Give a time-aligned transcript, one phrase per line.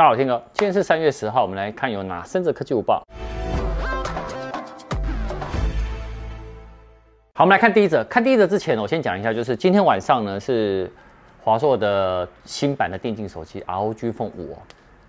[0.00, 3.02] 大家好，天哥，今天是三月十号，我们来看有哪三则科技午报。
[7.34, 8.02] 好，我们来看第一则。
[8.04, 10.90] 看第一则之前，我先讲一下，就是今天晚上呢是
[11.42, 14.30] 华硕的新版的电竞手机 ROG Phone 5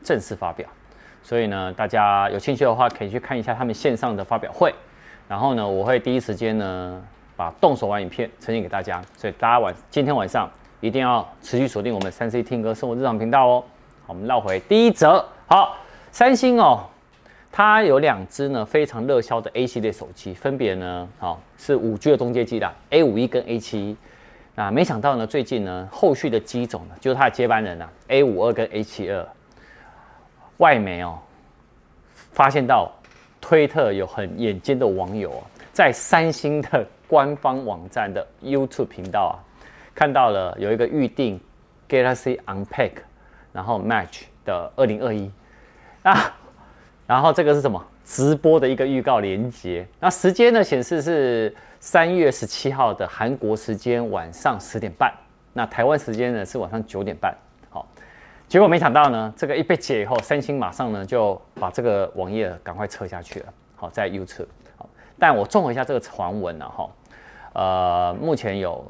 [0.03, 0.67] 正式发表，
[1.23, 4.75] 所以呢，大家有兴趣的话可以去看一下他们线上的发表会。
[5.25, 7.01] 然后呢，我会第一时间呢
[7.37, 10.51] 把动手玩影片呈现给大家，所以大家晚今天晚上
[10.81, 13.63] 一定要持续锁定我们三 C 听歌生活日常频道哦。
[14.11, 15.25] 我们绕回第一则。
[15.47, 15.77] 好，
[16.11, 16.83] 三星哦，
[17.49, 23.95] 它有两支呢非常热销的 A 系列手机，分别呢，好、哦、是五 G 的中阶机的 A 五一跟 A 七一。
[24.53, 29.25] 那没想到呢，最近呢后续的机种呢，就是它的接班人啊 A 五二跟 A 七二，
[30.57, 31.17] 外媒哦
[32.33, 32.91] 发现到。
[33.43, 35.41] 推特有很眼尖的网友啊，
[35.73, 39.35] 在三星的官方网站的 YouTube 频道啊，
[39.95, 41.41] 看到了有一个预定
[41.89, 42.91] Galaxy Unpack，
[43.53, 45.31] 然后 Match 的二零二一
[46.03, 46.33] 啊，
[47.07, 47.83] 然后这个是什么？
[48.03, 49.87] 直播的一个预告连接。
[49.99, 55.13] 那时间呢显示是三月十七号的韩国时间晚上十点半，
[55.53, 57.33] 那台湾时间呢是晚上九点半。
[57.69, 57.87] 好
[58.47, 63.45] 结果没想到呢，这个一被解以后，三星马上呢就把这个网页赶快撤下去了。
[63.77, 64.47] 好，在 YouTube。
[64.75, 66.89] 好，但我综合一下这个传闻呢，哈，
[67.53, 68.83] 呃，目前有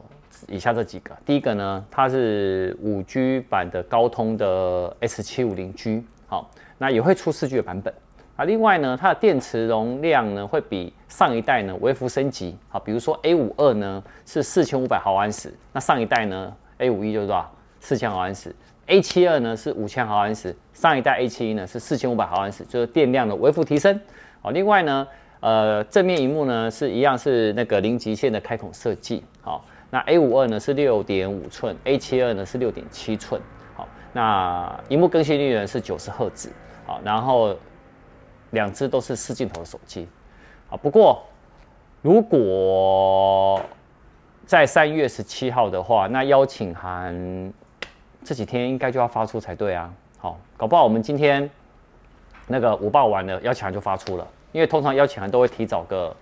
[0.47, 1.15] 以下这几个。
[1.25, 7.93] 第一个呢，它是五 G 版的高通的 S 七五零 G，好，那也会出四 G 的版本。
[8.35, 12.57] 啊，另外呢，它的电池容量呢会比上一代呢微幅升级。
[12.69, 17.51] 好，比如说 A 五二呢是四千五百毫安时，那上一代呢 A 五一就是多少？
[17.79, 18.55] 四千毫安时。
[18.87, 23.99] A 七二呢是五千毫安时，上一代 A 七一呢是四千五百毫安时，就是电量的微幅提升。
[24.41, 25.07] 好，另外呢，
[25.39, 29.23] 呃，正面萤幕呢是一样是那个零极限的开孔设计。
[29.41, 33.39] 好，那 A 五二呢是六点五寸，A 七二呢是六点七寸。
[33.75, 36.51] 好，那荧幕更新率呢是九十赫兹。
[36.87, 37.55] 好，然后
[38.49, 40.07] 两只都是四镜头的手机。
[40.67, 41.21] 好，不过
[42.01, 43.61] 如果
[44.47, 47.53] 在三月十七号的话，那邀请函。
[48.23, 51.49] 这几天应该就要发出才对啊，好，搞不好我们今天
[52.45, 56.15] 那个五报完了，邀请函就发出了，因为通常邀请函都会提早个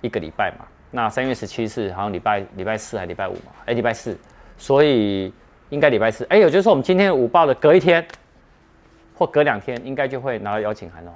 [0.00, 0.66] 一个礼拜嘛。
[0.90, 3.52] 那三月十七是好像礼拜礼拜四还礼拜五嘛？
[3.66, 4.16] 哎，礼拜四，
[4.56, 5.32] 所以
[5.68, 6.24] 应该礼拜四。
[6.30, 8.06] 哎，也就是说我们今天午报的隔一天
[9.14, 11.12] 或隔两天，应该就会拿到邀请函了。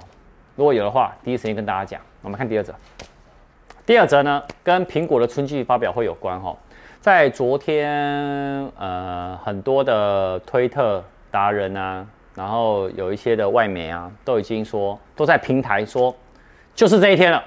[0.55, 1.99] 如果有的话，第一时间跟大家讲。
[2.21, 2.73] 我们看第二则，
[3.85, 6.55] 第二则呢跟苹果的春季发表会有关哈。
[7.01, 7.91] 在昨天，
[8.77, 12.05] 呃，很多的推特达人啊，
[12.35, 16.15] 然后有一些的外媒啊，都已经说，都在平台说，
[16.75, 17.43] 就是这一天了，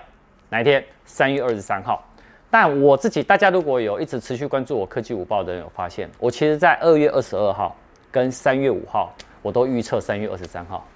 [0.50, 0.84] 哪一天？
[1.06, 2.04] 三月二十三号。
[2.50, 7.76] 但我自己，大家如果有一直持续关注我科技午报的人，有发现，我其实在二月二十二号
[8.10, 9.12] 跟三月五号，
[9.42, 10.86] 我都预测三月二十三号。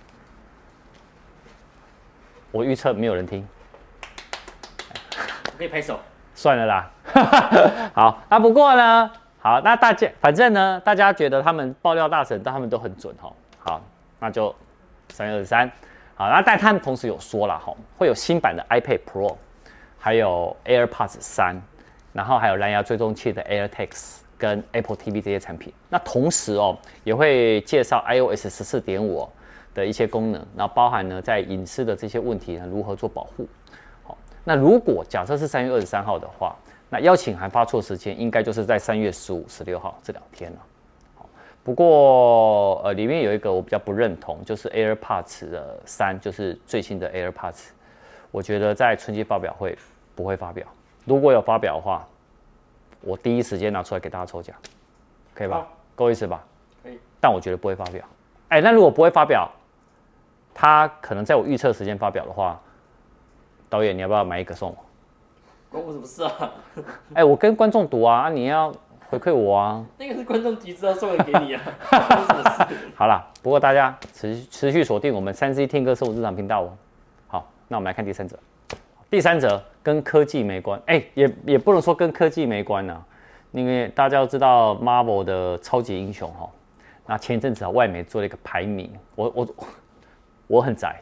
[2.52, 3.46] 我预测没有人听，
[5.58, 5.98] 可以拍手。
[6.34, 6.90] 算了啦，
[7.92, 9.10] 好，那不过呢，
[9.40, 13.82] 好，那大家反正呢，大家觉得他们爆料大神，但他们都很准哈，好，
[14.18, 14.54] 那就
[15.10, 15.70] 三月二十三，
[16.14, 19.36] 好，那但他们同时有说了哈，会有新版的 iPad Pro，
[20.00, 21.60] 还有 AirPods 三，
[22.14, 29.28] 然后还有蓝牙追踪器的 AirTags 跟 Apple TV 这些产品，那同时哦，也会介绍 iOS 十四点五
[29.74, 33.46] 的一些功能，然后包含呢在隐私的这些问题呢如何做保护。
[34.02, 36.56] 好那如果假设是三月二十三号的话，
[36.88, 40.58] 那邀请函发错时间应该就是在三月十五、十六号这两天了。
[41.14, 41.28] 好，
[41.62, 47.66] 不过呃，里面有一个我比较不认同，就是 AirPods 的三，就是最新的 AirPods，
[48.30, 49.76] 我觉得在春季发表会
[50.14, 50.66] 不会发表。
[51.04, 52.06] 如果有发表的话，
[53.00, 54.54] 我第一时间拿出来给大家抽奖，
[55.34, 55.66] 可以吧？
[55.94, 56.44] 够意思吧？
[56.82, 56.98] 可以。
[57.20, 58.04] 但我觉得不会发表。
[58.48, 59.50] 哎，那如果不会发表，
[60.54, 62.60] 他可能在我预测时间发表的话。
[63.68, 64.76] 导演，你要不要买一个送我？
[65.70, 66.50] 关我什么事啊？
[67.14, 68.74] 哎，我跟观众赌啊，你要
[69.08, 69.86] 回馈我啊。
[69.96, 71.62] 那个是观众集资要送给你啊。
[72.26, 72.76] 什么事？
[72.96, 76.76] 好啦，不过大家持持续锁定我们三 C 听歌生活日常频道哦。
[77.72, 78.36] 那我们来看第三则。
[79.08, 83.00] 第三则跟科技没关，哎，也也不能说跟科技没关啊，
[83.52, 86.50] 因为大家都知道 Marvel 的超级英雄哈。
[87.06, 89.48] 那前一阵子啊，外媒做了一个排名，我我
[90.48, 91.00] 我很宅。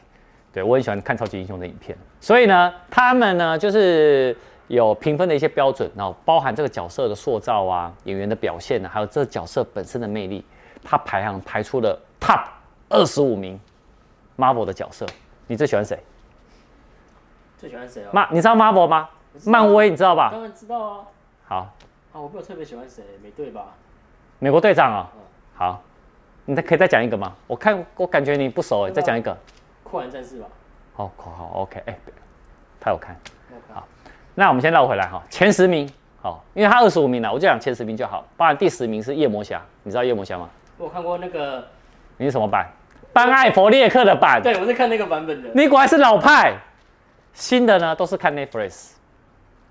[0.53, 4.35] 对，我很喜欢看超级英雄的影片，所以呢，他们呢就是
[4.67, 10.43] 有评分的一些标准，然后包含这个角色的塑造啊、演员的表现啊，还有这个角色本身的魅力，
[10.83, 12.45] 他排行排出了 Top
[12.89, 13.59] 二十五名
[14.37, 15.05] Marvel 的角色，
[15.45, 15.99] 你最喜欢谁？
[17.59, 18.09] 最喜欢谁啊？
[18.13, 19.09] 漫，你知道 Marvel 吗？
[19.45, 20.29] 漫威，你知道吧？
[20.31, 20.97] 当然知道啊。
[21.45, 21.55] 好。
[21.57, 23.65] 啊，我没有特别喜欢谁，美队吧？
[24.39, 25.09] 美国队长啊。
[25.55, 25.81] 好。
[26.45, 27.33] 你再可以再讲一个吗？
[27.47, 29.37] 我看我感觉你不熟哎，再讲一个。
[29.83, 30.47] 酷寒战士吧。
[30.95, 31.97] 好，好，OK，哎，
[32.79, 33.13] 太好看。
[33.73, 33.85] 好，
[34.35, 35.87] 那我们先绕回来哈，前十名，
[36.21, 38.25] 好，因为他二十五名了，我就讲前十名就好。
[38.37, 40.49] 当然第十名是夜魔侠，你知道夜魔侠吗？
[40.77, 41.67] 我看过那个。
[42.15, 42.67] 你是什么版？
[43.11, 44.41] 班艾佛列克的版。
[44.41, 45.49] 对，我是看那个版本的。
[45.53, 46.53] 你果然是老派。
[47.39, 48.91] 新的呢，都是看 Netflix，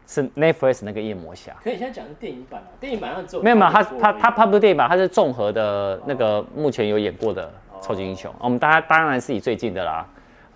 [0.06, 1.54] 是 Netflix 那个夜魔侠。
[1.62, 8.34] 可以现在讲电影版啊，电影版上只有没有没有，他他他拍不是电影版，他是综合的那个目前有演过的超级英雄。
[8.40, 10.06] 我们大家当然是以最近的啦，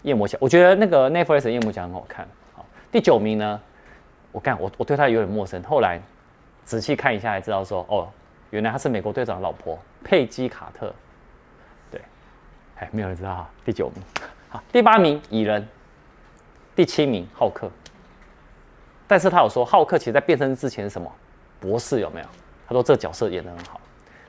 [0.01, 0.39] 夜魔侠。
[0.41, 2.27] 我觉得那个 Netflix 的夜魔侠很好看。
[2.55, 3.61] 好，第九名呢，
[4.33, 6.01] 我看我我对他有点陌生，后来
[6.65, 8.09] 仔细看一下才知道说，哦，
[8.49, 10.91] 原来他是美国队长的老婆佩姬卡特。
[11.91, 12.01] 对，
[12.79, 13.51] 哎，没有人知道哈。
[13.67, 14.03] 第九名，
[14.49, 15.69] 好，第八名蚁人。
[16.75, 17.71] 第七名浩克，
[19.07, 21.11] 但是他有说浩克其实在变身之前是什么
[21.61, 22.27] 博士有没有？
[22.67, 23.81] 他说这个角色演得很好。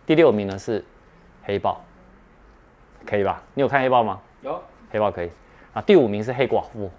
[0.06, 0.84] 第六名呢是
[1.44, 1.82] 黑豹，
[3.06, 3.42] 可以吧？
[3.54, 4.20] 你有看黑豹吗？
[4.42, 4.62] 有，
[4.92, 5.32] 黑豹可以。
[5.74, 6.92] 啊，第五名是黑寡妇，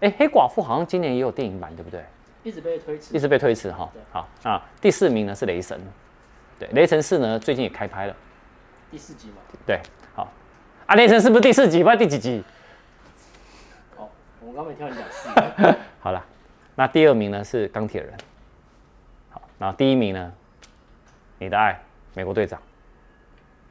[0.00, 2.04] 哎，黑寡妇好像今年也有电影版，对不对？
[2.42, 3.90] 一直被推迟，一直被推迟哈。
[4.12, 5.80] 好啊，第四名呢是雷神，
[6.58, 8.14] 对，雷神四呢最近也开拍了，
[8.90, 9.36] 第四集嘛。
[9.66, 9.80] 对，
[10.14, 10.30] 好
[10.86, 11.82] 啊，雷神是不是第四集？
[11.82, 12.44] 不知道第几集？
[14.46, 15.28] 我刚没听到你讲是。
[15.98, 16.24] 好了，
[16.76, 18.14] 那第二名呢是钢铁人。
[19.28, 20.32] 好，然后第一名呢，
[21.38, 21.80] 你的爱，
[22.14, 22.60] 美国队长，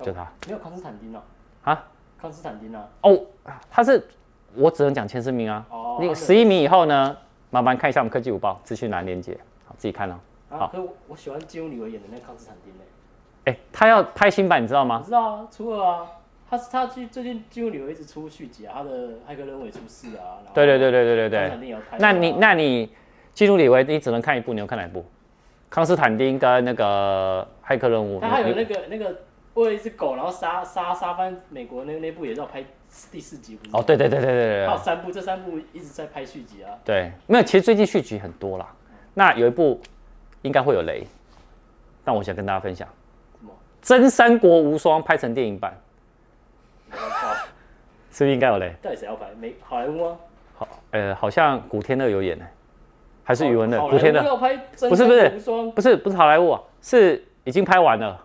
[0.01, 0.29] 就他。
[0.45, 1.21] 没有康斯坦丁哦。
[1.63, 1.81] 啊？
[2.19, 2.85] 康斯坦丁啊？
[3.01, 3.25] 哦，
[3.71, 4.05] 他是，
[4.53, 5.65] 我只能讲前十名啊。
[5.69, 5.97] 哦。
[6.01, 7.15] 你十一名以后呢，
[7.51, 10.19] 麻烦看一下我们科技午报资讯栏连接，好，自己看哦。
[10.49, 10.67] 好。
[10.67, 12.79] 可我喜欢基努李维演的那个康斯坦丁呢。
[13.45, 14.97] 哎，他要拍新版，你知道吗？
[14.99, 16.07] 我知道啊，初二啊。
[16.49, 18.91] 他他最最近基努李维一直出续集啊，他的
[19.27, 20.37] 骇客任务也出事啊。
[20.53, 21.79] 对对对对对对对。
[21.99, 22.89] 那你那你
[23.33, 25.05] 基努李维你只能看一部，你要看哪一部？
[25.69, 28.19] 康斯坦丁跟那个骇客任务。
[28.19, 29.21] 他还有那个那个
[29.55, 32.63] 为了一只狗，然后杀杀杀翻美国那那部也是要拍
[33.11, 33.71] 第四集，不是？
[33.75, 34.67] 哦，对对对对对对。
[34.67, 36.71] 还有三部，这三部一直在拍续集啊。
[36.85, 38.73] 对，没有，其实最近续集很多啦。
[39.15, 39.81] 那有一部
[40.43, 41.05] 应该会有雷，
[42.03, 42.87] 但我想跟大家分享。
[43.39, 43.51] 什么？
[43.81, 45.75] 真三国无双拍成电影版。
[48.15, 48.73] 是不是应该有嘞？
[48.81, 49.25] 到底谁要拍？
[49.37, 50.17] 没好莱坞吗？
[50.57, 52.45] 好，呃，好像古天乐有演呢，
[53.25, 53.77] 还是余文乐？
[53.89, 55.29] 古天乐要拍，不是不是
[55.75, 58.17] 不是不是好莱坞，是已经拍完了。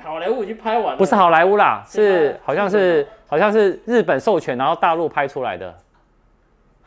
[0.00, 5.74] 好莱坞已经拍完了，不是好莱坞啦，是好像是好像是日本授权，然后大陆拍出来的。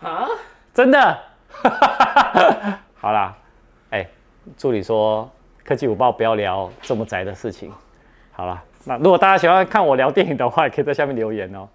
[0.01, 0.29] 啊？
[0.73, 1.17] 真的？
[2.95, 3.35] 好啦，
[3.89, 4.07] 哎，
[4.55, 5.29] 助理说
[5.65, 7.69] 科技午报不要聊这么宅的事情。
[8.31, 11.59] 好啦，那如果大家喜欢看我聊电影的话，也可以在下面留言哦。
[11.59, 11.69] 好，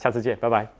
[0.00, 0.79] 下次见，拜拜。